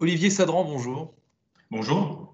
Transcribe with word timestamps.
Olivier 0.00 0.30
Sadran, 0.30 0.62
bonjour. 0.62 1.12
Bonjour. 1.72 2.32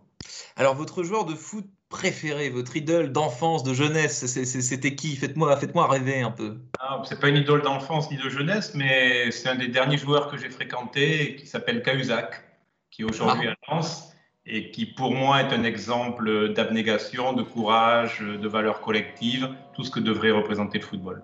Alors, 0.57 0.75
votre 0.75 1.03
joueur 1.03 1.25
de 1.25 1.35
foot 1.35 1.65
préféré, 1.89 2.51
votre 2.51 2.77
idole 2.77 3.11
d'enfance, 3.11 3.63
de 3.63 3.73
jeunesse, 3.73 4.27
c'était 4.27 4.95
qui? 4.95 5.17
Faites-moi 5.17 5.57
faites-moi 5.57 5.89
rêver 5.89 6.21
un 6.21 6.31
peu. 6.31 6.59
Ah, 6.79 7.01
c'est 7.09 7.19
pas 7.19 7.31
une 7.31 7.39
idole 7.39 7.63
d'enfance 7.63 8.11
ni 8.11 8.19
de 8.19 8.29
jeunesse, 8.29 8.75
mais 8.75 9.31
c'est 9.31 9.49
un 9.49 9.55
des 9.55 9.69
derniers 9.69 9.97
joueurs 9.97 10.29
que 10.29 10.37
j'ai 10.37 10.51
fréquenté 10.51 11.37
qui 11.37 11.47
s'appelle 11.47 11.83
Cahuzac, 11.83 12.45
qui 12.91 13.01
est 13.01 13.07
aujourd'hui 13.07 13.49
à 13.49 13.55
Lens 13.69 14.13
et 14.45 14.71
qui 14.71 14.85
pour 14.85 15.13
moi 15.13 15.41
est 15.41 15.55
un 15.55 15.65
exemple 15.65 16.53
d'abnégation, 16.53 17.33
de 17.33 17.43
courage, 17.43 18.21
de 18.21 18.47
valeur 18.47 18.83
collective, 18.83 19.49
tout 19.75 19.85
ce 19.85 19.91
que 19.91 20.01
devrait 20.01 20.33
représenter 20.33 20.79
le 20.79 20.85
football. 20.85 21.23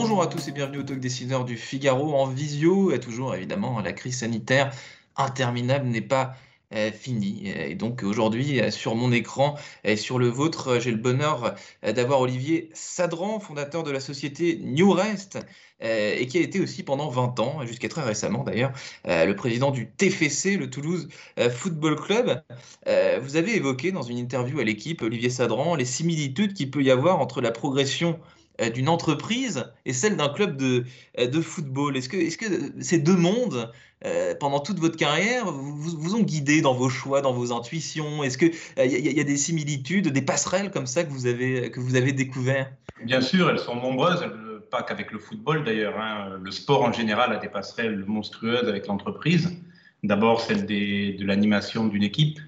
Bonjour 0.00 0.22
à 0.22 0.28
tous 0.28 0.46
et 0.46 0.52
bienvenue 0.52 0.78
au 0.78 0.82
Talk 0.84 1.00
Dessineur 1.00 1.44
du 1.44 1.56
Figaro 1.56 2.14
en 2.14 2.26
visio. 2.26 2.92
Et 2.92 3.00
toujours, 3.00 3.34
évidemment, 3.34 3.80
la 3.80 3.92
crise 3.92 4.20
sanitaire 4.20 4.72
interminable 5.16 5.88
n'est 5.88 6.00
pas 6.00 6.36
euh, 6.72 6.92
finie. 6.92 7.48
Et 7.48 7.74
donc 7.74 8.04
aujourd'hui, 8.04 8.60
euh, 8.60 8.70
sur 8.70 8.94
mon 8.94 9.10
écran 9.10 9.56
et 9.82 9.96
sur 9.96 10.20
le 10.20 10.28
vôtre, 10.28 10.68
euh, 10.68 10.80
j'ai 10.80 10.92
le 10.92 10.98
bonheur 10.98 11.56
euh, 11.84 11.92
d'avoir 11.92 12.20
Olivier 12.20 12.70
Sadran, 12.74 13.40
fondateur 13.40 13.82
de 13.82 13.90
la 13.90 13.98
société 13.98 14.60
New 14.62 14.92
Rest, 14.92 15.40
euh, 15.82 16.14
et 16.16 16.28
qui 16.28 16.38
a 16.38 16.42
été 16.42 16.60
aussi 16.60 16.84
pendant 16.84 17.08
20 17.08 17.40
ans, 17.40 17.66
jusqu'à 17.66 17.88
très 17.88 18.02
récemment 18.02 18.44
d'ailleurs, 18.44 18.72
euh, 19.08 19.24
le 19.24 19.34
président 19.34 19.72
du 19.72 19.88
TFC, 19.90 20.56
le 20.56 20.70
Toulouse 20.70 21.08
euh, 21.40 21.50
Football 21.50 21.96
Club. 21.96 22.42
Euh, 22.86 23.18
vous 23.20 23.34
avez 23.34 23.56
évoqué 23.56 23.90
dans 23.90 24.02
une 24.02 24.18
interview 24.18 24.60
à 24.60 24.64
l'équipe, 24.64 25.02
Olivier 25.02 25.30
Sadran, 25.30 25.74
les 25.74 25.84
similitudes 25.84 26.54
qu'il 26.54 26.70
peut 26.70 26.82
y 26.84 26.90
avoir 26.92 27.18
entre 27.18 27.40
la 27.40 27.50
progression 27.50 28.18
euh, 28.20 28.37
d'une 28.74 28.88
entreprise 28.88 29.64
et 29.86 29.92
celle 29.92 30.16
d'un 30.16 30.28
club 30.28 30.56
de, 30.56 30.84
euh, 31.18 31.26
de 31.26 31.40
football. 31.40 31.96
Est-ce 31.96 32.08
que, 32.08 32.16
est 32.16 32.36
que 32.36 32.72
ces 32.82 32.98
deux 32.98 33.16
mondes, 33.16 33.70
euh, 34.04 34.34
pendant 34.34 34.60
toute 34.60 34.78
votre 34.78 34.96
carrière, 34.96 35.50
vous, 35.50 35.76
vous- 35.76 36.14
ont 36.16 36.22
guidé 36.22 36.60
dans 36.60 36.74
vos 36.74 36.88
choix, 36.88 37.20
dans 37.20 37.32
vos 37.32 37.52
intuitions? 37.52 38.24
Est-ce 38.24 38.36
qu'il 38.38 38.52
y, 38.76 38.80
a- 38.80 38.84
y 38.86 39.20
a 39.20 39.24
des 39.24 39.36
similitudes, 39.36 40.08
des 40.08 40.22
passerelles 40.22 40.70
comme 40.70 40.86
ça 40.86 41.04
que 41.04 41.10
vous 41.10 41.26
avez, 41.26 41.70
que 41.70 41.80
vous 41.80 41.94
avez 41.96 42.12
découvert 42.12 42.70
Bien 43.04 43.20
sûr, 43.20 43.48
elles 43.48 43.60
sont 43.60 43.76
nombreuses, 43.76 44.24
pas 44.70 44.82
qu'avec 44.82 45.12
le 45.12 45.18
football 45.18 45.64
d'ailleurs. 45.64 45.98
hein. 46.00 46.38
Le 46.42 46.50
sport 46.50 46.82
en 46.82 46.92
général 46.92 47.32
a 47.32 47.36
des 47.38 47.48
passerelles 47.48 48.04
monstrueuses 48.06 48.68
avec 48.68 48.86
l'entreprise. 48.88 49.56
D'abord 50.02 50.40
celle 50.40 50.66
des- 50.66 51.12
de 51.14 51.24
l'animation 51.24 51.86
d'une 51.86 52.02
équipe, 52.02 52.38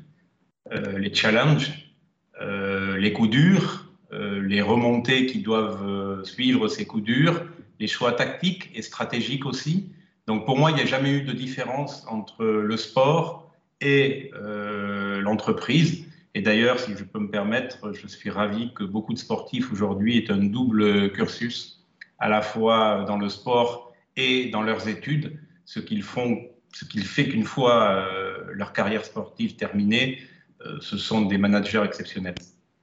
euh, 0.73 0.99
les 0.99 1.13
challenges, 1.15 1.95
euh, 2.41 2.97
les 2.97 3.13
coups 3.13 3.31
durs, 3.31 3.87
euh, 3.87 3.90
les 4.13 4.63
remontées 4.63 5.27
qui 5.27 5.41
doivent 5.41 5.87
euh, 5.87 6.25
suivre 6.25 6.69
ces 6.69 6.87
coups 6.87 7.05
durs, 7.05 7.45
les 7.79 7.87
choix 7.87 8.13
tactiques 8.13 8.71
et 8.75 8.83
stratégiques 8.83 9.47
aussi. 9.47 9.91
Donc 10.27 10.45
pour 10.47 10.59
moi, 10.59 10.71
il 10.71 10.77
n'y 10.77 10.83
a 10.83 10.87
jamais 10.87 11.11
eu 11.11 11.23
de 11.23 11.33
différence 11.33 12.05
entre 12.09 12.45
le 12.45 12.77
sport 12.77 13.51
et 13.81 14.31
euh, 14.35 15.21
l'entreprise. 15.21 16.07
Et 16.35 16.43
d'ailleurs, 16.43 16.79
si 16.79 16.93
je 16.97 17.05
peux 17.05 17.19
me 17.19 17.31
permettre, 17.31 17.93
je 17.93 18.07
suis 18.07 18.31
ravi 18.31 18.73
que 18.75 18.85
beaucoup 18.85 19.13
de 19.13 19.19
sportifs 19.19 19.73
aujourd'hui 19.73 20.19
aient 20.19 20.31
un 20.31 20.45
double 20.45 21.11
cursus, 21.13 21.85
à 22.19 22.29
la 22.29 22.43
fois 22.43 23.05
dans 23.07 23.19
le 23.19 23.29
sport 23.29 23.93
et 24.17 24.51
dans 24.51 24.63
leurs 24.63 24.89
études, 24.89 25.39
ce 25.65 25.81
qu'ils 25.81 26.03
font, 26.03 26.47
ce 26.73 26.85
qui 26.85 27.01
fait 27.01 27.29
qu'une 27.29 27.45
fois 27.45 27.91
euh, 27.91 28.45
leur 28.53 28.73
carrière 28.73 29.05
sportive 29.05 29.57
terminée, 29.57 30.19
euh, 30.67 30.79
ce 30.81 30.99
sont 30.99 31.23
des 31.23 31.39
managers 31.39 31.83
exceptionnels. 31.85 32.35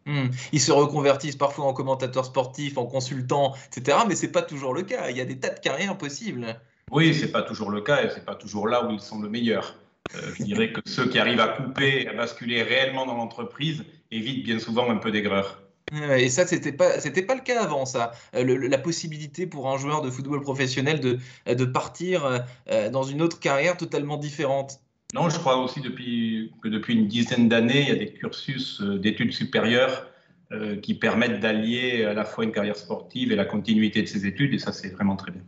Hmm. 0.08 0.30
Ils 0.54 0.62
se 0.62 0.72
reconvertissent 0.72 1.36
parfois 1.36 1.66
en 1.66 1.74
commentateurs 1.74 2.26
sportifs, 2.26 2.78
en 2.78 2.86
consultants, 2.86 3.54
etc. 3.76 4.00
Mais 4.08 4.16
c'est 4.16 4.32
pas 4.32 4.42
toujours 4.42 4.74
le 4.74 4.84
cas. 4.84 5.10
Il 5.10 5.18
y 5.18 5.22
a 5.22 5.26
des 5.26 5.38
tas 5.38 5.50
de 5.50 5.60
carrières 5.60 5.98
possibles. 5.98 6.60
Oui, 6.92 7.14
c'est 7.14 7.32
pas 7.32 7.42
toujours 7.44 7.70
le 7.70 7.82
cas 7.82 8.04
et 8.04 8.10
c'est 8.10 8.24
pas 8.26 8.36
toujours 8.36 8.68
là 8.70 8.86
où 8.86 8.92
ils 8.92 9.02
sont 9.02 9.20
le 9.20 9.28
meilleur. 9.30 9.76
Euh, 10.16 10.32
je 10.40 10.44
dirais 10.44 10.72
que 10.72 10.80
ceux 10.86 11.10
qui 11.10 11.20
arrivent 11.20 11.42
à 11.42 11.50
couper, 11.50 12.04
et 12.04 12.08
à 12.08 12.14
basculer 12.14 12.64
réellement 12.64 13.06
dans 13.06 13.16
l'entreprise 13.16 13.84
évitent 14.10 14.46
bien 14.46 14.58
souvent 14.60 14.90
un 14.90 14.96
peu 14.96 15.12
d'aigreur. 15.12 15.62
Ouais, 15.92 16.24
Et 16.24 16.30
ça, 16.30 16.48
c'était 16.48 16.72
pas, 16.72 17.00
c'était 17.02 17.22
pas 17.22 17.36
le 17.36 17.42
cas 17.42 17.62
avant, 17.62 17.86
ça. 17.86 18.12
Euh, 18.36 18.44
le- 18.44 18.56
la 18.68 18.78
possibilité 18.78 19.48
pour 19.48 19.70
un 19.70 19.78
joueur 19.78 20.02
de 20.02 20.10
football 20.10 20.42
professionnel 20.42 21.02
de, 21.02 21.20
de 21.54 21.66
partir 21.66 22.26
euh, 22.72 22.90
dans 22.90 23.04
une 23.04 23.22
autre 23.22 23.40
carrière 23.40 23.76
totalement 23.76 24.16
différente. 24.18 24.80
Non, 25.14 25.30
je 25.30 25.40
crois 25.40 25.58
aussi 25.58 25.80
depuis, 25.80 26.52
que 26.62 26.68
depuis 26.68 26.94
une 26.94 27.08
dizaine 27.08 27.48
d'années, 27.48 27.82
il 27.82 27.88
y 27.88 27.92
a 27.92 27.96
des 27.96 28.12
cursus 28.12 28.82
euh, 28.82 29.00
d'études 29.00 29.32
supérieures 29.32 30.06
euh, 30.52 30.76
qui 30.78 30.96
permettent 30.96 31.40
d'allier 31.40 32.04
à 32.04 32.14
la 32.14 32.26
fois 32.26 32.44
une 32.44 32.52
carrière 32.52 32.76
sportive 32.76 33.32
et 33.32 33.36
la 33.36 33.46
continuité 33.46 34.02
de 34.02 34.08
ses 34.08 34.26
études, 34.26 34.54
et 34.54 34.60
ça, 34.60 34.74
c'est 34.74 34.90
vraiment 34.90 35.16
très 35.16 35.32
bien. 35.32 35.42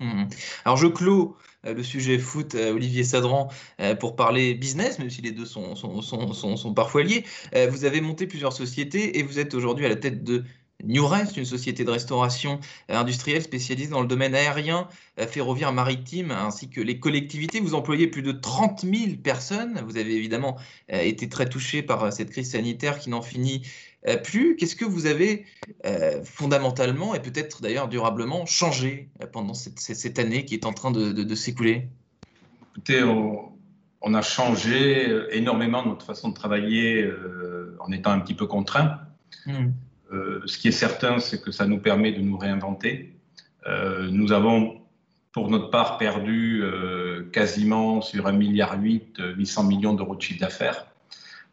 Mhm. 0.00 0.28
Alors, 0.64 0.76
je 0.76 0.88
clôt 0.88 1.36
euh, 1.64 1.74
le 1.74 1.82
sujet 1.84 2.18
foot, 2.18 2.56
Olivier 2.56 3.04
Sadran, 3.04 3.50
pour 4.00 4.16
parler 4.16 4.54
business, 4.54 4.98
même 4.98 5.10
si 5.10 5.22
les 5.22 5.30
deux 5.30 5.46
sont, 5.46 5.76
sont, 5.76 6.02
sont, 6.02 6.74
parfois 6.74 7.04
liés. 7.04 7.24
Vous 7.70 7.84
avez 7.84 8.00
monté 8.00 8.26
plusieurs 8.26 8.52
sociétés 8.52 9.18
et 9.18 9.22
vous 9.22 9.38
êtes 9.38 9.54
aujourd'hui 9.54 9.86
à 9.86 9.88
la 9.88 9.96
tête 9.96 10.24
de 10.24 10.44
New 10.86 11.06
Rest, 11.06 11.36
une 11.36 11.44
société 11.44 11.84
de 11.84 11.90
restauration 11.90 12.60
euh, 12.90 12.96
industrielle 12.96 13.42
spécialisée 13.42 13.90
dans 13.90 14.00
le 14.00 14.06
domaine 14.06 14.34
aérien, 14.34 14.88
euh, 15.18 15.26
ferroviaire, 15.26 15.72
maritime, 15.72 16.30
ainsi 16.30 16.68
que 16.68 16.80
les 16.80 16.98
collectivités. 16.98 17.60
Vous 17.60 17.74
employez 17.74 18.06
plus 18.06 18.22
de 18.22 18.32
30 18.32 18.80
000 18.82 19.16
personnes. 19.22 19.82
Vous 19.86 19.96
avez 19.96 20.14
évidemment 20.14 20.56
euh, 20.92 21.00
été 21.00 21.28
très 21.28 21.48
touché 21.48 21.82
par 21.82 22.12
cette 22.12 22.30
crise 22.30 22.50
sanitaire 22.52 22.98
qui 22.98 23.10
n'en 23.10 23.22
finit 23.22 23.62
plus. 24.22 24.56
Qu'est-ce 24.56 24.76
que 24.76 24.84
vous 24.84 25.06
avez 25.06 25.46
euh, 25.86 26.22
fondamentalement 26.24 27.14
et 27.14 27.22
peut-être 27.22 27.62
d'ailleurs 27.62 27.88
durablement 27.88 28.44
changé 28.44 29.08
pendant 29.32 29.54
cette, 29.54 30.18
année 30.18 30.44
qui 30.44 30.54
est 30.54 30.66
en 30.66 30.74
train 30.74 30.90
de, 30.90 31.12
de- 31.12 31.22
de 31.22 31.34
s'écouler? 31.34 31.88
Écoutez, 32.72 33.02
on, 33.02 33.54
on 34.02 34.12
a 34.12 34.20
changé 34.20 35.10
énormément 35.30 35.84
notre 35.84 36.04
façon 36.04 36.28
de 36.28 36.34
travailler 36.34 37.02
euh, 37.02 37.76
en 37.80 37.90
étant 37.90 38.10
un 38.10 38.20
petit 38.20 38.34
peu 38.34 38.46
contraint. 38.46 39.00
Hmm. 39.46 39.70
Euh, 40.14 40.42
ce 40.46 40.58
qui 40.58 40.68
est 40.68 40.72
certain, 40.72 41.18
c'est 41.18 41.42
que 41.42 41.50
ça 41.50 41.66
nous 41.66 41.78
permet 41.78 42.12
de 42.12 42.20
nous 42.20 42.36
réinventer. 42.36 43.14
Euh, 43.66 44.08
nous 44.10 44.32
avons, 44.32 44.80
pour 45.32 45.50
notre 45.50 45.70
part, 45.70 45.98
perdu 45.98 46.62
euh, 46.62 47.24
quasiment 47.32 48.00
sur 48.00 48.26
1,8 48.26 48.36
milliard, 48.36 48.78
euh, 49.20 49.34
800 49.34 49.64
millions 49.64 49.94
d'euros 49.94 50.14
de 50.14 50.22
chiffre 50.22 50.40
d'affaires. 50.40 50.86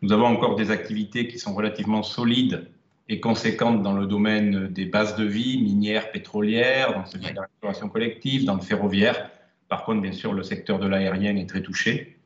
Nous 0.02 0.12
avons 0.12 0.26
encore 0.26 0.56
des 0.56 0.72
activités 0.72 1.28
qui 1.28 1.40
sont 1.40 1.54
relativement 1.54 2.04
solides 2.04 2.68
et 3.08 3.20
conséquentes 3.20 3.84
dans 3.84 3.94
le 3.94 4.08
domaine 4.08 4.68
des 4.68 4.86
bases 4.86 5.16
de 5.16 5.26
vie, 5.26 5.62
minières, 5.62 6.12
pétrolières, 6.12 6.94
dans 6.94 7.06
celui 7.06 7.30
de 7.30 7.36
la 7.36 7.44
restauration 7.44 7.90
collective, 7.90 8.46
dans 8.46 8.56
le 8.56 8.62
ferroviaire. 8.62 9.30
Par 9.70 9.84
contre, 9.86 10.02
bien 10.02 10.12
sûr, 10.12 10.34
le 10.34 10.44
secteur 10.44 10.80
de 10.80 10.88
l'aérien 10.88 11.36
est 11.36 11.48
très 11.48 11.62
touché. 11.62 12.18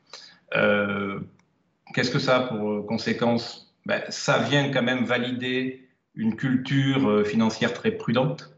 Qu'est-ce 0.53 2.11
que 2.11 2.19
ça 2.19 2.37
a 2.37 2.39
pour 2.41 2.85
conséquence? 2.85 3.75
Ben, 3.85 4.03
Ça 4.09 4.39
vient 4.39 4.71
quand 4.71 4.83
même 4.83 5.03
valider 5.03 5.85
une 6.15 6.35
culture 6.35 7.07
euh, 7.09 7.23
financière 7.23 7.73
très 7.73 7.91
prudente, 7.91 8.55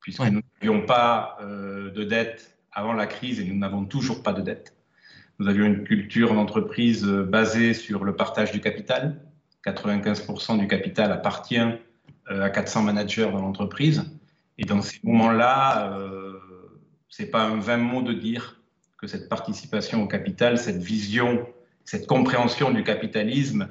puisque 0.00 0.20
Ouais. 0.20 0.30
nous 0.30 0.40
n'avions 0.60 0.86
pas 0.86 1.38
euh, 1.40 1.90
de 1.90 2.04
dette 2.04 2.56
avant 2.72 2.92
la 2.92 3.06
crise 3.06 3.40
et 3.40 3.44
nous 3.44 3.56
n'avons 3.56 3.84
toujours 3.84 4.22
pas 4.22 4.32
de 4.32 4.42
dette. 4.42 4.74
Nous 5.38 5.48
avions 5.48 5.66
une 5.66 5.84
culture 5.84 6.34
d'entreprise 6.34 7.04
euh, 7.06 7.24
basée 7.24 7.74
sur 7.74 8.04
le 8.04 8.16
partage 8.16 8.52
du 8.52 8.60
capital. 8.60 9.20
95% 9.64 10.58
du 10.58 10.66
capital 10.66 11.12
appartient 11.12 11.58
euh, 11.58 12.42
à 12.42 12.50
400 12.50 12.82
managers 12.82 13.30
dans 13.30 13.40
l'entreprise. 13.40 14.04
Et 14.58 14.64
dans 14.64 14.82
ces 14.82 14.98
moments-là, 15.04 15.92
euh, 15.92 16.34
c'est 17.08 17.30
pas 17.30 17.44
un 17.44 17.58
vain 17.58 17.76
mot 17.76 18.02
de 18.02 18.12
dire 18.12 18.60
que 18.96 19.06
cette 19.06 19.28
participation 19.28 20.02
au 20.02 20.08
capital, 20.08 20.58
cette 20.58 20.82
vision, 20.82 21.46
cette 21.84 22.06
compréhension 22.06 22.70
du 22.72 22.82
capitalisme 22.82 23.68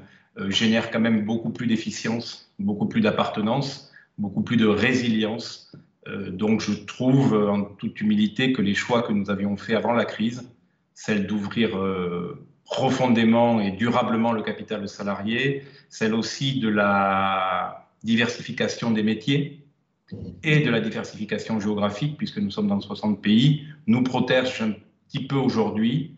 génère 0.50 0.92
quand 0.92 1.00
même 1.00 1.26
beaucoup 1.26 1.50
plus 1.50 1.68
d'efficience, 1.68 2.52
beaucoup 2.60 2.88
plus 2.88 3.02
d'appartenance, 3.02 3.92
beaucoup 4.18 4.42
plus 4.42 4.58
de 4.58 4.68
résilience. 4.68 5.72
Euh, 6.08 6.32
donc 6.32 6.62
je 6.62 6.74
trouve 6.74 7.34
euh, 7.34 7.50
en 7.50 7.64
toute 7.64 8.00
humilité 8.02 8.54
que 8.54 8.62
les 8.62 8.74
choix 8.74 9.02
que 9.02 9.14
nous 9.14 9.30
avions 9.30 9.58
faits 9.58 9.76
avant 9.76 9.94
la 9.94 10.06
crise, 10.06 10.50
celle 10.94 11.28
d'ouvrir 11.28 11.78
euh, 11.78 12.46
profondément 12.64 13.60
et 13.62 13.72
durablement 13.72 14.32
le 14.32 14.42
capital 14.42 14.88
salarié, 14.90 15.64
celle 15.90 16.14
aussi 16.14 16.60
de 16.60 16.70
la 16.70 17.88
diversification 18.04 18.92
des 18.92 19.04
métiers, 19.04 19.64
et 20.44 20.62
de 20.62 20.70
la 20.70 20.80
diversification 20.80 21.60
géographique, 21.60 22.18
puisque 22.18 22.38
nous 22.38 22.52
sommes 22.52 22.68
dans 22.68 22.80
60 22.80 23.22
pays, 23.22 23.66
nous 23.88 24.04
protège 24.04 24.62
un 24.62 24.72
petit 25.08 25.28
peu 25.28 25.36
aujourd'hui, 25.36 26.16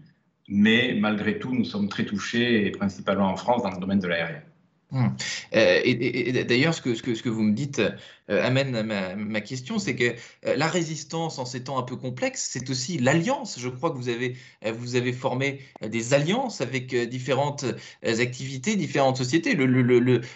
mais 0.50 0.96
malgré 1.00 1.40
tout, 1.40 1.54
nous 1.54 1.64
sommes 1.64 1.90
très 1.90 2.06
touchés, 2.06 2.66
et 2.66 2.72
principalement 2.72 3.30
en 3.30 3.38
France, 3.38 3.64
dans 3.64 3.72
le 3.72 3.80
domaine 3.80 4.00
de 4.00 4.08
l'aérien. 4.08 4.42
Hum. 4.92 5.16
Euh, 5.54 5.82
et, 5.84 6.44
d'ailleurs, 6.46 6.74
ce 6.74 6.82
que, 6.82 7.30
vous 7.30 7.44
me 7.44 7.54
dites 7.54 7.80
euh, 7.80 8.44
amène 8.44 8.82
ma, 8.82 9.42
question, 9.42 9.78
c'est 9.78 9.96
que 9.96 10.16
euh, 10.46 10.56
la 10.56 10.68
résistance 10.68 11.38
en 11.38 11.46
ces 11.46 11.64
temps 11.64 11.78
un 11.78 11.84
peu 11.84 11.96
complexes, 11.96 12.50
c'est 12.52 12.68
aussi 12.72 12.98
l'alliance. 12.98 13.60
Je 13.60 13.70
crois 13.70 13.92
que 13.92 13.98
vous 13.98 14.10
avez, 14.10 15.14
formé 15.14 15.62
des 15.86 16.14
alliances 16.16 16.62
avec 16.62 16.96
différentes 16.96 17.66
activités, 18.04 18.76
différentes 18.76 19.18
sociétés. 19.18 19.56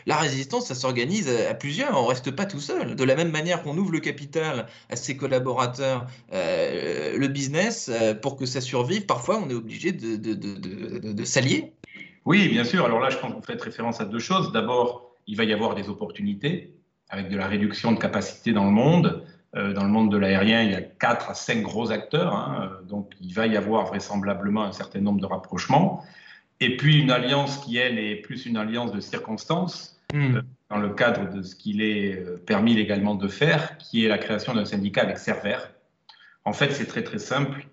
La 0.06 0.18
résistance, 0.18 0.68
ça 0.68 0.76
s'organise 0.76 1.30
à, 1.30 1.56
plusieurs, 1.56 1.98
on 2.00 2.04
ne 2.04 2.10
reste 2.10 2.30
pas 2.32 2.46
tout 2.46 2.60
seul. 2.60 2.96
De 2.96 3.04
la 3.04 3.16
même 3.16 3.32
manière 3.32 3.64
qu'on 3.64 3.78
ouvre 3.78 3.92
le 3.92 4.00
capital 4.00 4.68
à 4.90 4.96
ses 4.96 5.18
collaborateurs, 5.18 6.08
le 6.32 7.28
business, 7.28 7.90
pour 8.22 8.38
que 8.38 8.46
ça 8.46 8.62
survive, 8.62 9.06
parfois 9.06 9.42
on 9.44 9.50
est 9.50 9.56
obligé 9.56 9.92
de 9.92 11.26
s'allier. 11.26 11.74
Oui, 12.26 12.48
bien 12.50 12.64
sûr. 12.64 12.86
Alors 12.86 13.00
là, 13.00 13.10
je 13.10 13.18
pense 13.18 13.32
que 13.32 13.36
vous 13.36 13.44
faites 13.44 13.62
référence 13.62 14.00
à 14.00 14.06
deux 14.06 14.20
choses. 14.20 14.52
D'abord, 14.52 15.12
il 15.28 15.36
va 15.36 15.44
y 15.44 15.54
avoir 15.54 15.76
des 15.76 15.90
opportunités 15.90 16.74
avec 17.10 17.30
de 17.30 17.38
la 17.38 17.48
réduction 17.48 17.92
de 17.92 18.00
capacité 18.00 18.54
dans 18.54 18.66
le 18.66 18.72
monde. 18.72 19.26
Euh, 19.56 19.74
dans 19.74 19.84
le 19.84 19.90
monde 19.90 20.12
de 20.12 20.18
l'aérien, 20.18 20.64
il 20.64 20.72
y 20.72 20.76
a 20.76 20.82
quatre 20.82 21.30
à 21.30 21.34
cinq 21.36 21.62
gros 21.62 21.92
acteurs. 21.92 22.34
Hein. 22.34 22.72
donc, 22.88 23.12
il 23.22 23.34
va 23.34 23.46
y 23.46 23.56
avoir 23.56 23.86
vraisemblablement 23.86 24.64
un 24.64 24.72
certain 24.72 25.00
nombre 25.00 25.22
de 25.22 25.26
rapprochements. 25.26 26.04
Et 26.60 26.78
puis, 26.78 27.02
une 27.02 27.12
alliance 27.12 27.58
qui, 27.58 27.78
elle, 27.78 28.00
est 28.00 28.16
plus 28.16 28.46
une 28.46 28.58
alliance 28.58 28.92
de 28.92 29.00
circonstances, 29.00 30.02
hmm. 30.14 30.38
euh, 30.38 30.42
dans 30.70 30.78
le 30.78 30.90
cadre 30.90 31.30
de 31.30 31.44
ce 31.44 31.56
qu'il 31.56 31.82
est 31.82 32.16
euh, 32.16 32.38
permis 32.38 32.74
légalement 32.74 33.16
de 33.16 33.28
faire, 33.28 33.78
qui 33.78 34.06
est 34.06 34.08
la 34.08 34.18
création 34.18 34.54
d'un 34.54 34.66
syndicat 34.66 35.02
avec 35.02 35.18
Cerver. 35.18 35.58
En 36.46 36.54
fait, 36.54 36.72
c'est 36.72 36.88
très, 36.88 37.04
très 37.04 37.20
simple. 37.20 37.68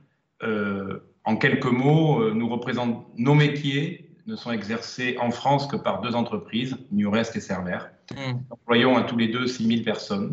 en 1.25 1.37
quelques 1.37 1.67
mots, 1.67 2.33
nous 2.33 2.49
représentons 2.49 3.05
nos 3.17 3.35
métiers 3.35 4.10
ne 4.31 4.37
sont 4.37 4.53
exercés 4.53 5.17
en 5.21 5.31
France 5.31 5.67
que 5.67 5.77
par 5.77 6.01
deux 6.01 6.15
entreprises, 6.15 6.77
Newrest 6.93 7.35
et 7.37 7.41
Cerver. 7.41 7.79
Mmh. 8.13 8.17
Nous 8.33 8.45
employons 8.51 8.97
à 8.97 9.03
tous 9.03 9.17
les 9.17 9.29
deux 9.29 9.47
6 9.47 9.67
000 9.67 9.83
personnes. 9.83 10.33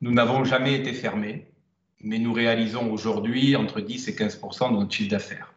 Nous 0.00 0.12
n'avons 0.12 0.44
jamais 0.44 0.74
été 0.74 0.92
fermés, 0.92 1.50
mais 2.00 2.18
nous 2.18 2.32
réalisons 2.32 2.92
aujourd'hui 2.92 3.56
entre 3.56 3.80
10 3.80 4.08
et 4.08 4.12
15% 4.12 4.72
de 4.72 4.76
notre 4.78 4.92
chiffre 4.92 5.10
d'affaires. 5.10 5.54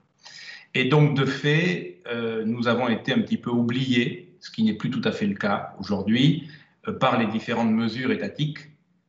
Et 0.73 0.85
donc, 0.85 1.15
de 1.15 1.25
fait, 1.25 2.01
euh, 2.07 2.43
nous 2.45 2.69
avons 2.69 2.87
été 2.87 3.11
un 3.13 3.19
petit 3.19 3.37
peu 3.37 3.49
oubliés, 3.49 4.37
ce 4.39 4.49
qui 4.49 4.63
n'est 4.63 4.73
plus 4.73 4.89
tout 4.89 5.01
à 5.03 5.11
fait 5.11 5.27
le 5.27 5.35
cas 5.35 5.75
aujourd'hui, 5.79 6.47
euh, 6.87 6.93
par 6.93 7.19
les 7.19 7.27
différentes 7.27 7.71
mesures 7.71 8.11
étatiques, 8.11 8.59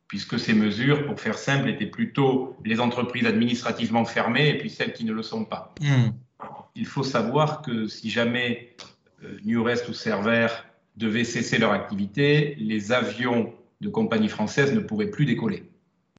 puisque 0.08 0.38
ces 0.38 0.52
mesures, 0.52 1.06
pour 1.06 1.20
faire 1.20 1.38
simple, 1.38 1.68
étaient 1.68 1.86
plutôt 1.86 2.56
les 2.64 2.80
entreprises 2.80 3.26
administrativement 3.26 4.04
fermées 4.04 4.48
et 4.48 4.58
puis 4.58 4.68
celles 4.68 4.92
qui 4.92 5.04
ne 5.04 5.12
le 5.12 5.22
sont 5.22 5.44
pas. 5.44 5.72
Mmh 5.80 6.10
il 6.74 6.86
faut 6.86 7.02
savoir 7.02 7.62
que 7.62 7.86
si 7.86 8.10
jamais 8.10 8.74
euh, 9.24 9.36
Newrest 9.44 9.88
ou 9.88 9.92
Cerver 9.92 10.48
devaient 10.96 11.24
cesser 11.24 11.58
leur 11.58 11.72
activité, 11.72 12.54
les 12.58 12.92
avions 12.92 13.52
de 13.80 13.88
compagnies 13.88 14.28
françaises 14.28 14.72
ne 14.72 14.80
pourraient 14.80 15.10
plus 15.10 15.24
décoller. 15.24 15.64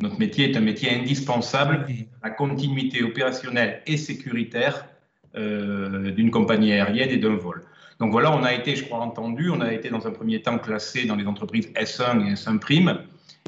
Notre 0.01 0.19
métier 0.19 0.51
est 0.51 0.57
un 0.57 0.61
métier 0.61 0.93
indispensable 0.93 1.85
à 2.21 2.27
la 2.27 2.33
continuité 2.33 3.03
opérationnelle 3.03 3.81
et 3.85 3.97
sécuritaire 3.97 4.87
euh, 5.35 6.11
d'une 6.11 6.31
compagnie 6.31 6.73
aérienne 6.73 7.09
et 7.09 7.17
d'un 7.17 7.35
vol. 7.35 7.63
Donc 7.99 8.11
voilà, 8.11 8.35
on 8.35 8.43
a 8.43 8.53
été, 8.53 8.75
je 8.75 8.83
crois, 8.83 8.99
entendu, 8.99 9.49
on 9.49 9.61
a 9.61 9.71
été 9.71 9.89
dans 9.89 10.05
un 10.07 10.11
premier 10.11 10.41
temps 10.41 10.57
classé 10.57 11.05
dans 11.05 11.15
les 11.15 11.25
entreprises 11.25 11.69
S1 11.75 12.27
et 12.27 12.33
S1 12.33 12.59
prime. 12.59 12.99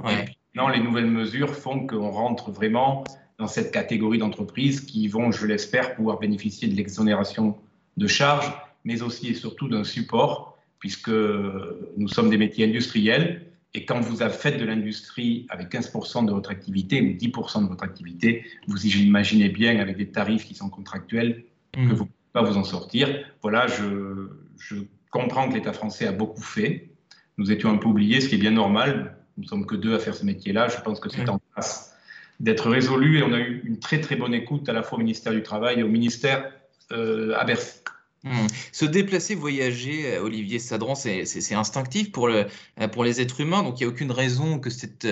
Et 0.08 0.24
puis 0.24 0.38
maintenant, 0.56 0.70
les 0.70 0.80
nouvelles 0.80 1.10
mesures 1.10 1.54
font 1.54 1.86
qu'on 1.88 2.10
rentre 2.10 2.52
vraiment 2.52 3.04
dans 3.38 3.48
cette 3.48 3.72
catégorie 3.72 4.18
d'entreprises 4.18 4.82
qui 4.82 5.08
vont, 5.08 5.32
je 5.32 5.46
l'espère, 5.46 5.96
pouvoir 5.96 6.20
bénéficier 6.20 6.68
de 6.68 6.76
l'exonération 6.76 7.58
de 7.98 8.08
charges, 8.08 8.52
mais 8.84 9.02
aussi 9.02 9.30
et 9.30 9.34
surtout 9.34 9.68
d'un 9.68 9.84
support, 9.84 10.58
puisque 10.80 11.10
nous 11.10 12.08
sommes 12.08 12.30
des 12.30 12.38
métiers 12.38 12.66
industriels. 12.66 13.48
Et 13.74 13.84
quand 13.84 14.00
vous 14.00 14.18
faites 14.30 14.58
de 14.58 14.66
l'industrie 14.66 15.48
avec 15.50 15.70
15% 15.70 16.26
de 16.26 16.32
votre 16.32 16.50
activité 16.50 17.02
ou 17.02 17.06
10% 17.06 17.64
de 17.64 17.68
votre 17.68 17.84
activité, 17.84 18.46
vous 18.68 18.86
imaginez 18.86 19.50
bien 19.50 19.80
avec 19.80 19.98
des 19.98 20.08
tarifs 20.08 20.46
qui 20.46 20.56
sont 20.56 20.70
contractuels 20.70 21.44
que 21.74 21.80
mmh. 21.80 21.84
vous 21.84 21.92
ne 21.92 21.96
pouvez 21.96 22.10
pas 22.32 22.44
vous 22.44 22.58
en 22.58 22.64
sortir. 22.64 23.26
Voilà, 23.42 23.68
je, 23.68 24.30
je 24.58 24.76
comprends 25.10 25.50
que 25.50 25.56
l'État 25.56 25.74
français 25.74 26.08
a 26.08 26.14
beaucoup 26.14 26.42
fait. 26.42 26.90
Nous 27.38 27.52
étions 27.52 27.70
un 27.70 27.78
peu 27.78 27.90
oubliés, 27.90 28.22
ce 28.22 28.30
qui 28.30 28.36
est 28.36 28.40
bien 28.40 28.52
normal. 28.52 29.18
Nous 29.36 29.44
ne 29.44 29.50
sommes 29.50 29.66
que 29.66 29.76
deux 29.76 29.94
à 29.94 30.00
faire 30.00 30.16
ce 30.16 30.26
métier-là. 30.26 30.70
Je 30.70 30.80
pense 30.80 31.02
que 31.02 31.10
c'est 31.10 31.28
en 31.28 31.40
place 31.54 31.95
d'être 32.40 32.70
résolu 32.70 33.20
et 33.20 33.24
on 33.24 33.34
a 33.34 33.40
eu 33.40 33.62
une 33.66 33.80
très 33.80 34.02
très 34.02 34.16
bonne 34.16 34.34
écoute 34.34 34.68
à 34.70 34.74
la 34.74 34.84
fois 34.84 34.98
au 34.98 35.02
ministère 35.02 35.34
du 35.34 35.44
Travail 35.44 35.80
et 35.80 35.84
au 35.84 35.88
ministère 35.88 36.52
euh, 36.92 37.34
à 37.38 37.46
Bercy. 37.46 37.80
Hmm. 38.24 38.48
Se 38.72 38.86
déplacer, 38.86 39.36
voyager, 39.36 40.16
euh, 40.16 40.24
Olivier 40.24 40.60
Sadran, 40.60 40.96
c'est 40.96 41.54
instinctif 41.54 42.08
euh, 42.18 42.46
pour 42.92 43.04
les 43.04 43.22
êtres 43.22 43.42
humains, 43.42 43.64
donc 43.64 43.80
il 43.80 43.84
n'y 43.84 43.90
a 43.90 43.94
aucune 43.94 44.12
raison 44.12 44.60
que 44.60 44.70
cette 44.70 45.08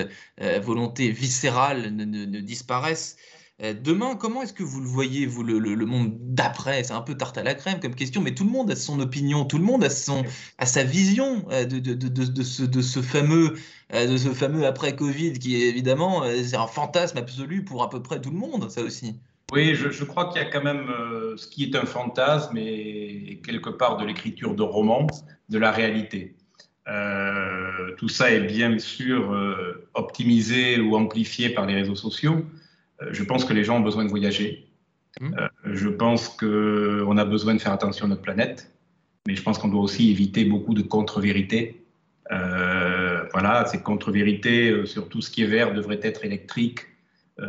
volonté 0.62 1.10
viscérale 1.10 1.94
ne 1.94 2.40
disparaisse. 2.40 3.16
Euh, 3.62 3.72
demain, 3.72 4.16
comment 4.16 4.42
est-ce 4.42 4.52
que 4.52 4.64
vous 4.64 4.80
le 4.80 4.86
voyez, 4.86 5.26
vous, 5.26 5.44
le, 5.44 5.86
monde 5.86 6.16
d'après? 6.20 6.82
C'est 6.82 6.92
un 6.92 7.02
peu 7.02 7.16
tarte 7.16 7.38
à 7.38 7.44
la 7.44 7.54
crème 7.54 7.78
comme 7.78 7.94
question, 7.94 8.20
mais 8.20 8.34
tout 8.34 8.42
le 8.42 8.50
monde 8.50 8.68
a 8.72 8.76
son 8.76 8.98
opinion, 8.98 9.44
tout 9.44 9.58
le 9.58 9.64
monde 9.64 9.84
a, 9.84 9.90
son, 9.90 10.24
a 10.58 10.66
sa 10.66 10.82
vision 10.82 11.46
euh, 11.52 11.64
de, 11.64 11.78
de, 11.78 11.94
de, 11.94 12.08
de 12.08 12.42
ce, 12.42 12.64
ce, 12.82 13.00
fameux, 13.00 13.54
euh, 13.92 14.08
de 14.08 14.16
ce 14.16 14.30
fameux 14.30 14.66
après-Covid 14.66 15.34
qui 15.34 15.62
est 15.62 15.68
évidemment 15.68 16.24
c'est 16.42 16.56
un 16.56 16.66
fantasme 16.66 17.18
absolu 17.18 17.64
pour 17.64 17.84
à 17.84 17.90
peu 17.90 18.02
près 18.02 18.20
tout 18.20 18.30
le 18.30 18.38
monde, 18.38 18.68
ça 18.70 18.82
aussi. 18.82 19.20
Oui, 19.52 19.76
je, 19.76 19.88
je 19.90 20.02
crois 20.02 20.32
qu'il 20.32 20.42
y 20.42 20.44
a 20.44 20.50
quand 20.50 20.64
même 20.64 20.90
ce 21.36 21.46
qui 21.46 21.64
est 21.64 21.76
un 21.76 21.86
fantasme 21.86 22.56
et, 22.56 23.40
quelque 23.46 23.70
part 23.70 23.98
de 23.98 24.04
l'écriture 24.04 24.56
de 24.56 24.62
roman, 24.62 25.06
de 25.48 25.58
la 25.58 25.70
réalité. 25.70 26.34
tout 27.98 28.08
ça 28.08 28.32
est 28.32 28.40
bien 28.40 28.78
sûr 28.80 29.32
optimisé 29.92 30.80
ou 30.80 30.96
amplifié 30.96 31.50
par 31.50 31.66
les 31.66 31.74
réseaux 31.74 31.94
sociaux, 31.94 32.44
je 33.10 33.22
pense 33.22 33.44
que 33.44 33.52
les 33.52 33.64
gens 33.64 33.78
ont 33.78 33.82
besoin 33.82 34.04
de 34.04 34.10
voyager. 34.10 34.66
Mmh. 35.20 35.34
Euh, 35.38 35.48
je 35.72 35.88
pense 35.88 36.28
qu'on 36.28 37.16
a 37.16 37.24
besoin 37.24 37.54
de 37.54 37.60
faire 37.60 37.72
attention 37.72 38.06
à 38.06 38.08
notre 38.08 38.22
planète, 38.22 38.72
mais 39.26 39.34
je 39.34 39.42
pense 39.42 39.58
qu'on 39.58 39.68
doit 39.68 39.82
aussi 39.82 40.10
éviter 40.10 40.44
beaucoup 40.44 40.74
de 40.74 40.82
contre-vérités. 40.82 41.84
Euh, 42.32 43.24
voilà, 43.32 43.66
ces 43.66 43.82
contre-vérités 43.82 44.86
sur 44.86 45.08
tout 45.08 45.20
ce 45.20 45.30
qui 45.30 45.42
est 45.42 45.46
vert 45.46 45.74
devrait 45.74 46.00
être 46.02 46.24
électrique. 46.24 46.80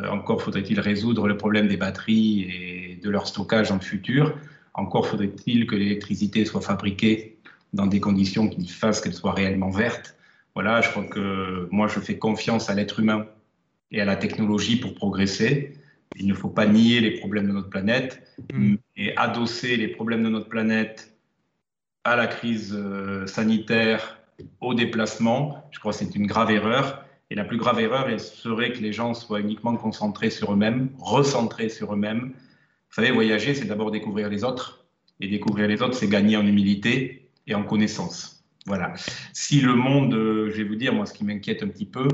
encore 0.10 0.42
faudrait-il 0.42 0.80
résoudre 0.80 1.28
le 1.28 1.38
problème 1.38 1.68
des 1.68 1.78
batteries 1.78 2.42
et 2.50 3.00
de 3.02 3.10
leur 3.10 3.28
stockage 3.28 3.70
dans 3.70 3.76
le 3.76 3.82
futur. 3.82 4.36
Encore 4.74 5.08
faudrait-il 5.08 5.68
que 5.68 5.76
l'électricité 5.76 6.44
soit 6.44 6.62
fabriquée 6.62 7.38
dans 7.74 7.86
des 7.86 8.00
conditions 8.00 8.48
qui 8.50 8.68
fassent 8.68 9.02
qu'elle 9.02 9.14
soit 9.14 9.34
réellement 9.34 9.70
verte. 9.70 10.16
Voilà, 10.56 10.82
je 10.82 10.90
crois 10.90 11.04
que 11.04 11.68
moi 11.72 11.88
je 11.88 12.00
fais 12.00 12.18
confiance 12.18 12.70
à 12.70 12.74
l'être 12.74 13.00
humain 13.00 13.26
et 13.92 14.02
à 14.02 14.06
la 14.06 14.16
technologie 14.16 14.78
pour 14.78 14.94
progresser. 14.94 15.78
Il 16.18 16.28
ne 16.28 16.34
faut 16.34 16.50
pas 16.50 16.66
nier 16.66 17.02
les 17.02 17.12
problèmes 17.12 17.48
de 17.48 17.54
notre 17.54 17.70
planète 17.70 18.22
mm. 18.54 18.76
et 18.98 19.16
adosser 19.18 19.76
les 19.78 19.88
problèmes 19.88 20.24
de 20.24 20.30
notre 20.30 20.50
planète 20.50 21.16
à 22.04 22.16
la 22.16 22.28
crise 22.28 22.74
euh, 22.74 23.26
sanitaire, 23.26 24.22
au 24.62 24.74
déplacement. 24.74 25.68
Je 25.72 25.80
crois 25.80 25.92
que 25.92 25.98
c'est 25.98 26.16
une 26.16 26.28
grave 26.28 26.52
erreur. 26.52 27.06
Et 27.32 27.36
la 27.36 27.44
plus 27.44 27.58
grave 27.58 27.80
erreur 27.80 28.20
serait 28.20 28.72
que 28.72 28.80
les 28.80 28.94
gens 28.94 29.14
soient 29.14 29.40
uniquement 29.40 29.76
concentrés 29.76 30.30
sur 30.30 30.54
eux-mêmes, 30.54 30.90
recentrés 31.00 31.70
sur 31.70 31.94
eux-mêmes. 31.94 32.34
Vous 32.90 33.02
savez, 33.02 33.12
voyager, 33.12 33.56
c'est 33.56 33.66
d'abord 33.66 33.90
découvrir 33.90 34.30
les 34.30 34.44
autres. 34.44 34.86
Et 35.20 35.28
découvrir 35.28 35.68
les 35.68 35.82
autres, 35.82 35.96
c'est 35.96 36.08
gagner 36.08 36.38
en 36.38 36.46
humilité 36.46 37.30
et 37.48 37.56
en 37.56 37.64
connaissance. 37.64 38.46
Voilà. 38.68 38.94
Si 39.34 39.62
le 39.62 39.74
monde, 39.74 40.14
euh, 40.14 40.52
je 40.52 40.58
vais 40.58 40.64
vous 40.64 40.76
dire, 40.76 40.94
moi, 40.94 41.06
ce 41.06 41.14
qui 41.14 41.24
m'inquiète 41.24 41.64
un 41.64 41.68
petit 41.68 41.86
peu, 41.86 42.08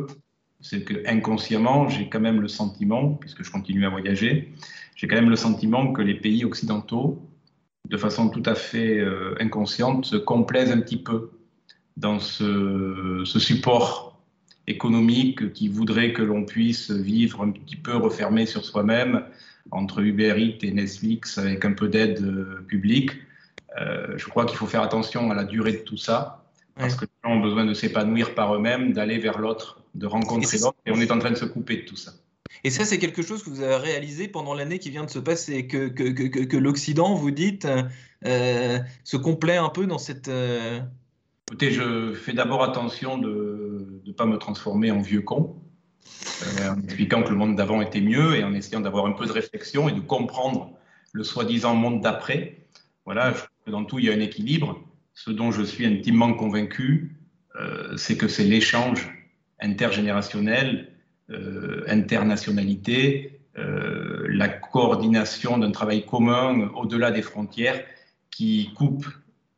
c'est 0.62 0.84
que 0.84 1.08
inconsciemment, 1.08 1.89
j'ai 1.89 2.10
quand 2.10 2.20
même 2.20 2.41
le 2.41 2.48
sentiment, 2.48 3.10
puisque 3.13 3.44
je 3.44 3.51
continue 3.51 3.86
à 3.86 3.89
voyager, 3.89 4.53
j'ai 4.96 5.08
quand 5.08 5.15
même 5.15 5.30
le 5.30 5.36
sentiment 5.36 5.91
que 5.94 6.01
les 6.01 6.13
pays 6.13 6.46
occidentaux, 6.46 7.22
de 7.89 7.98
façon 7.98 8.30
tout 8.30 8.44
à 8.46 8.56
fait 8.56 9.00
euh, 9.00 9.36
inconsciente, 9.39 10.06
se 10.06 10.15
complaisent 10.15 10.72
un 10.72 10.80
petit 10.80 11.01
peu 11.01 11.32
dans 11.98 12.20
ce, 12.20 13.24
support 13.25 14.20
économique 14.68 15.53
qui 15.53 15.68
voudrait 15.68 16.13
que 16.13 16.22
l'on 16.22 16.46
puisse 16.46 16.91
vivre 16.91 17.44
un 17.44 17.51
petit 17.51 17.75
peu 17.75 17.96
refermé 17.96 18.46
sur 18.46 18.63
soi-même 18.63 19.25
entre 19.72 20.01
Uber 20.01 20.36
Eats 20.38 20.65
et 20.65 20.72
Netflix 20.72 21.38
avec 21.38 21.65
un 21.65 21.74
peu 21.74 21.88
d'aide 21.88 22.22
euh, 22.24 22.63
publique. 22.68 23.12
Euh, 23.80 24.18
je 24.18 24.27
crois 24.27 24.46
qu'il 24.46 24.58
faut 24.58 24.68
faire 24.68 24.84
attention 24.84 25.32
à 25.32 25.36
la 25.36 25.44
durée 25.44 25.74
de 25.74 25.77
tout 25.77 25.98
ça, 25.98 26.44
parce 26.75 26.96
que 26.96 27.06
les 27.06 27.12
gens 27.24 27.38
ont 27.38 27.41
besoin 27.41 27.65
de 27.65 27.74
s'épanouir 27.74 28.36
par 28.36 28.53
eux-mêmes, 28.56 28.94
d'aller 28.94 29.18
vers 29.18 29.39
l'autre 29.39 29.81
de 29.95 30.05
rencontrer 30.07 30.57
l'autre, 30.60 30.77
et 30.86 30.91
on 30.91 31.00
est 31.00 31.12
en 31.12 31.19
train 31.19 31.31
de 31.31 31.36
se 31.36 31.45
couper 31.45 31.77
de 31.77 31.86
tout 31.86 31.95
ça. 31.98 32.13
Et 32.63 32.69
ça, 32.69 32.86
c'est 32.86 33.00
quelque 33.00 33.21
chose 33.21 33.43
que 33.43 33.50
vous 33.50 33.62
avez 33.62 33.75
réalisé 33.75 34.27
pendant 34.27 34.53
l'année 34.53 34.77
qui 34.79 34.89
vient 34.89 35.05
de 35.05 35.10
se 35.10 35.19
passer, 35.19 35.67
que, 35.67 35.88
que, 35.88 36.10
que, 36.12 36.43
que 36.43 36.57
l'Occident, 36.57 37.15
vous 37.15 37.31
dites, 37.31 37.67
euh, 38.25 38.79
se 39.03 39.17
complaît 39.17 39.57
un 39.57 39.69
peu 39.69 39.88
dans 39.88 39.98
cette, 39.98 40.27
euh, 40.27 40.81
Écoutez, 41.51 41.71
je 41.71 42.13
fais 42.13 42.31
d'abord 42.31 42.63
attention 42.63 43.17
de 43.17 44.01
ne 44.05 44.12
pas 44.13 44.25
me 44.25 44.38
transformer 44.38 44.89
en 44.89 45.01
vieux 45.01 45.19
con, 45.19 45.62
euh, 46.43 46.69
en 46.69 46.81
expliquant 46.81 47.24
que 47.24 47.29
le 47.29 47.36
monde 47.36 47.57
d'avant 47.57 47.81
était 47.81 48.00
mieux 48.00 48.38
et 48.38 48.45
en 48.45 48.53
essayant 48.53 48.79
d'avoir 48.79 49.05
un 49.05 49.12
peu 49.12 49.25
de 49.25 49.33
réflexion 49.33 49.89
et 49.89 49.91
de 49.91 50.00
comprendre 50.00 50.71
le 51.12 51.25
soi-disant 51.25 51.75
monde 51.75 52.00
d'après. 52.00 52.67
Voilà, 53.03 53.33
dans 53.67 53.83
tout, 53.83 54.00
il 54.00 54.05
y 54.05 54.10
a 54.10 54.13
un 54.13 54.21
équilibre. 54.21 54.81
Ce 55.13 55.29
dont 55.29 55.51
je 55.51 55.62
suis 55.62 55.86
intimement 55.86 56.33
convaincu, 56.33 57.17
euh, 57.60 57.98
c'est 57.98 58.15
que 58.15 58.29
c'est 58.29 58.45
l'échange 58.45 59.12
intergénérationnel, 59.62 60.89
euh, 61.30 61.84
internationalité, 61.88 63.39
euh, 63.58 64.27
la 64.30 64.50
coordination 64.50 65.58
d'un 65.58 65.72
travail 65.72 66.06
commun 66.06 66.70
au-delà 66.75 67.12
des 67.12 67.22
frontières 67.22 67.84
qui 68.30 68.72
coupe 68.75 69.08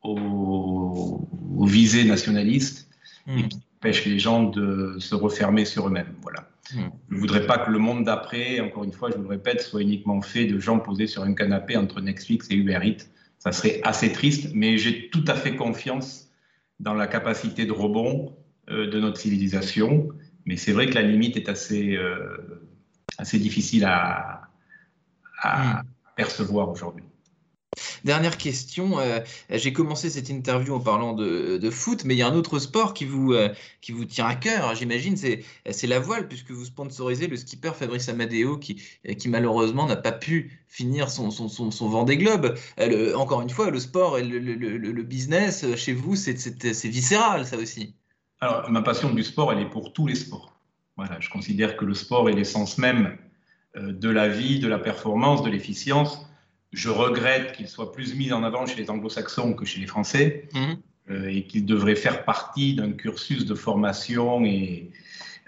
aux, 0.02 1.26
visées 1.66 2.04
nationalistes 2.04 2.88
et 3.26 3.42
hmm. 3.42 3.48
qui 3.48 3.58
empêche 3.78 4.04
les 4.04 4.18
gens 4.18 4.42
de 4.42 4.96
se 4.98 5.14
refermer 5.14 5.64
sur 5.64 5.88
eux-mêmes. 5.88 6.14
Voilà. 6.22 6.48
Hmm. 6.74 6.90
Je 7.08 7.14
ne 7.14 7.20
voudrais 7.20 7.46
pas 7.46 7.58
que 7.58 7.70
le 7.70 7.78
monde 7.78 8.04
d'après, 8.04 8.60
encore 8.60 8.84
une 8.84 8.92
fois, 8.92 9.10
je 9.10 9.16
vous 9.16 9.22
le 9.22 9.28
répète, 9.28 9.62
soit 9.62 9.82
uniquement 9.82 10.20
fait 10.20 10.44
de 10.44 10.58
gens 10.58 10.78
posés 10.78 11.06
sur 11.06 11.22
un 11.22 11.32
canapé 11.34 11.76
entre 11.76 12.00
Netflix 12.00 12.48
et 12.50 12.54
Uber 12.54 12.80
Eats. 12.82 13.04
Ça 13.38 13.52
serait 13.52 13.80
assez 13.82 14.12
triste, 14.12 14.50
mais 14.54 14.76
j'ai 14.78 15.08
tout 15.08 15.24
à 15.26 15.34
fait 15.34 15.56
confiance 15.56 16.28
dans 16.80 16.94
la 16.94 17.06
capacité 17.06 17.66
de 17.66 17.72
rebond 17.72 18.34
de 18.68 19.00
notre 19.00 19.18
civilisation. 19.18 20.08
Mais 20.46 20.56
c'est 20.56 20.72
vrai 20.72 20.88
que 20.88 20.94
la 20.94 21.02
limite 21.02 21.36
est 21.36 21.48
assez, 21.48 21.96
euh, 21.96 22.62
assez 23.18 23.38
difficile 23.38 23.84
à, 23.84 24.42
à 25.40 25.82
hmm. 25.82 25.86
percevoir 26.16 26.68
aujourd'hui. 26.68 27.04
Dernière 28.04 28.36
question. 28.36 29.00
Euh, 29.00 29.18
j'ai 29.50 29.72
commencé 29.72 30.08
cette 30.08 30.28
interview 30.28 30.74
en 30.74 30.80
parlant 30.80 31.12
de, 31.14 31.70
foot, 31.70 32.04
mais 32.04 32.14
il 32.14 32.18
y 32.18 32.22
a 32.22 32.28
un 32.28 32.34
autre 32.34 32.58
sport 32.60 32.94
qui 32.94 33.04
vous, 33.04 33.32
euh, 33.32 33.48
qui 33.80 33.90
vous 33.90 34.04
tient 34.04 34.26
à 34.26 34.36
cœur, 34.36 34.74
j'imagine, 34.76 35.16
c'est 35.16 35.86
la 35.86 35.98
voile, 35.98 36.28
puisque 36.28 36.52
vous 36.52 36.66
sponsorisez 36.66 37.26
le 37.26 37.36
skipper 37.36 37.72
Fabrice 37.74 38.08
Amadeo, 38.08 38.58
qui, 38.58 38.80
qui 39.18 39.28
malheureusement 39.28 39.86
n'a 39.86 39.96
pas 39.96 40.12
pu 40.12 40.60
finir 40.68 41.10
son, 41.10 41.32
son, 41.32 41.48
son, 41.48 41.72
son 41.72 41.88
Vendée 41.88 42.18
Globe. 42.18 42.54
Euh, 42.78 43.14
encore 43.16 43.40
une 43.40 43.50
fois, 43.50 43.70
le 43.70 43.80
sport 43.80 44.18
et 44.18 44.22
le, 44.22 44.38
le, 44.38 44.54
le 44.76 45.02
business, 45.02 45.64
chez 45.74 45.94
vous, 45.94 46.14
c'est 46.14 46.84
viscéral, 46.84 47.46
ça 47.46 47.56
aussi. 47.56 47.96
Alors, 48.44 48.70
ma 48.70 48.82
passion 48.82 49.10
du 49.14 49.22
sport, 49.22 49.52
elle 49.52 49.60
est 49.60 49.70
pour 49.70 49.94
tous 49.94 50.06
les 50.06 50.14
sports. 50.14 50.54
Voilà, 50.98 51.18
je 51.18 51.30
considère 51.30 51.78
que 51.78 51.86
le 51.86 51.94
sport 51.94 52.28
est 52.28 52.34
l'essence 52.34 52.76
même 52.76 53.16
de 53.74 54.10
la 54.10 54.28
vie, 54.28 54.60
de 54.60 54.68
la 54.68 54.78
performance, 54.78 55.42
de 55.42 55.48
l'efficience. 55.48 56.28
Je 56.74 56.90
regrette 56.90 57.52
qu'il 57.52 57.68
soit 57.68 57.90
plus 57.90 58.14
mis 58.14 58.34
en 58.34 58.42
avant 58.42 58.66
chez 58.66 58.76
les 58.76 58.90
anglo-saxons 58.90 59.54
que 59.54 59.64
chez 59.64 59.80
les 59.80 59.86
Français 59.86 60.48
mhm. 60.52 60.76
euh, 61.10 61.28
et 61.28 61.44
qu'il 61.46 61.64
devrait 61.64 61.94
faire 61.94 62.26
partie 62.26 62.74
d'un 62.74 62.92
cursus 62.92 63.46
de 63.46 63.54
formation 63.54 64.44
et 64.44 64.90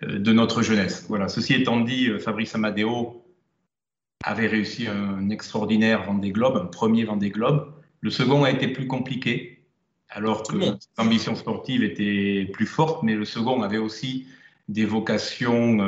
euh, 0.04 0.18
de 0.18 0.32
notre 0.32 0.62
jeunesse. 0.62 1.04
Voilà. 1.10 1.28
Ceci 1.28 1.52
étant 1.52 1.80
dit, 1.80 2.08
euh, 2.08 2.18
Fabrice 2.18 2.54
Amadeo 2.54 3.22
avait 4.24 4.46
réussi 4.46 4.86
un 4.86 5.28
extraordinaire 5.28 6.04
Vendée 6.04 6.30
Globe, 6.30 6.56
un 6.56 6.66
premier 6.66 7.04
Vendée 7.04 7.30
Globe. 7.30 7.74
Le 8.00 8.10
second 8.10 8.44
a 8.44 8.50
été 8.50 8.68
plus 8.68 8.86
compliqué, 8.86 9.55
alors 10.08 10.42
que 10.42 10.56
l'ambition 10.98 11.34
sportive 11.34 11.82
était 11.82 12.48
plus 12.52 12.66
forte, 12.66 13.02
mais 13.02 13.14
le 13.14 13.24
second 13.24 13.62
avait 13.62 13.78
aussi 13.78 14.26
des 14.68 14.84
vocations 14.84 15.78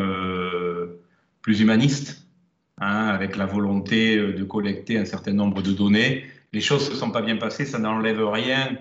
plus 1.43 1.61
humanistes. 1.61 2.29
Hein, 2.81 3.09
avec 3.09 3.37
la 3.37 3.47
volonté 3.47 4.17
euh, 4.17 4.33
de 4.33 4.45
collecter 4.45 4.99
un 4.99 5.05
certain 5.05 5.33
nombre 5.33 5.63
de 5.63 5.73
données. 5.73 6.25
Les 6.53 6.61
choses 6.61 6.89
ne 6.89 6.95
se 6.95 7.01
sont 7.01 7.11
pas 7.11 7.23
bien 7.23 7.37
passées, 7.37 7.65
ça 7.65 7.81
n'enlève 7.81 8.25
rien 8.25 8.79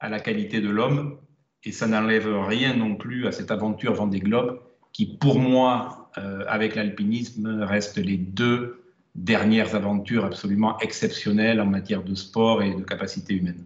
à 0.00 0.08
la 0.08 0.18
qualité 0.18 0.62
de 0.62 0.70
l'homme 0.70 1.18
et 1.62 1.70
ça 1.70 1.86
n'enlève 1.86 2.26
rien 2.46 2.74
non 2.74 2.96
plus 2.96 3.26
à 3.26 3.32
cette 3.32 3.50
aventure 3.50 3.92
Vendée 3.92 4.20
Globe 4.20 4.60
qui, 4.92 5.04
pour 5.18 5.38
moi, 5.38 6.10
euh, 6.16 6.42
avec 6.48 6.74
l'alpinisme, 6.74 7.62
reste 7.64 7.98
les 7.98 8.16
deux 8.16 8.82
dernières 9.14 9.74
aventures 9.74 10.24
absolument 10.24 10.78
exceptionnelles 10.78 11.60
en 11.60 11.66
matière 11.66 12.02
de 12.02 12.14
sport 12.14 12.62
et 12.62 12.74
de 12.74 12.82
capacité 12.82 13.34
humaine. 13.34 13.62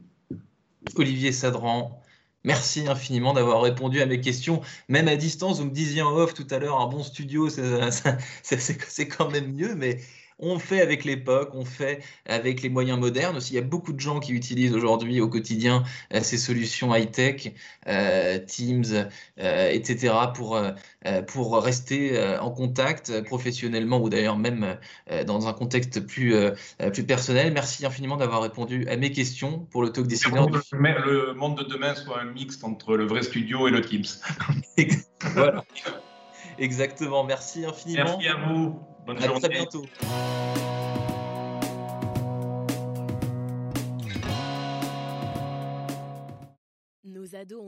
Olivier 0.97 1.33
Sadran, 1.33 2.03
Merci 2.45 2.87
infiniment 2.89 3.35
d'avoir 3.35 3.61
répondu 3.63 4.01
à 4.01 4.07
mes 4.07 4.21
questions, 4.21 4.63
même 4.89 5.09
à 5.09 5.17
distance. 5.17 5.59
Vous 5.59 5.67
me 5.67 5.71
disiez 5.71 6.03
en 6.03 6.15
off 6.17 6.35
tout 6.35 6.47
à 6.51 6.59
l'heure, 6.59 6.81
un 6.81 6.87
bon 6.87 7.03
studio, 7.03 7.49
c'est 7.51 9.09
quand 9.09 9.31
même 9.31 9.53
mieux, 9.53 9.75
mais 9.75 9.99
on 10.39 10.59
fait 10.59 10.81
avec 10.81 11.05
l'époque, 11.05 11.51
on 11.55 11.65
fait 11.65 12.03
avec 12.27 12.63
les 12.63 12.69
moyens 12.69 12.99
modernes. 12.99 13.37
Aussi, 13.37 13.55
il 13.55 13.57
y 13.57 13.61
a 13.61 13.63
beaucoup 13.63 13.93
de 13.93 14.01
gens 14.01 14.21
qui 14.21 14.33
utilisent 14.33 14.75
aujourd'hui 14.75 15.21
au 15.21 15.29
quotidien 15.29 15.83
euh, 16.15 16.21
ces 16.23 16.39
solutions 16.39 16.95
high-tech, 16.95 17.53
euh, 17.89 18.39
Teams, 18.39 19.09
euh, 19.39 19.71
etc., 19.71 20.15
pour, 20.35 20.61
pour 21.27 21.63
rester 21.63 22.19
en 22.41 22.51
contact 22.51 23.23
professionnellement 23.23 24.01
ou 24.01 24.09
d'ailleurs 24.09 24.37
même 24.37 24.79
dans 25.27 25.49
un 25.49 25.53
contexte 25.53 26.01
plus, 26.07 26.35
plus 26.93 27.05
personnel. 27.05 27.53
Merci 27.53 27.87
infiniment 27.87 28.17
d'avoir 28.17 28.43
répondu 28.43 28.87
à 28.89 28.97
mes 28.97 29.11
questions 29.11 29.67
pour 29.71 29.83
le 29.83 29.91
talk 29.91 30.07
des 30.07 30.17
Le 30.17 31.33
monde 31.35 31.59
de 31.59 31.65
demain 31.65 31.95
soit 31.95 32.21
un 32.21 32.25
mix 32.25 32.63
entre 32.63 32.97
le 32.97 33.07
vrai 33.07 33.23
studio 33.23 33.69
et 33.69 33.71
le 33.71 33.81
Teams. 33.81 34.05
voilà. 35.35 35.65
Exactement. 36.59 37.25
Merci 37.25 37.65
infiniment. 37.65 38.19
Merci 38.19 38.29
à 38.29 38.35
vous. 38.35 38.81
Bonne 39.09 39.17
à 39.43 39.49
bientôt. 39.49 39.87
Nos 47.05 47.35
ados 47.35 47.59
ont 47.59 47.68